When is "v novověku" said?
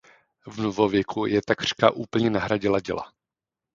0.45-1.25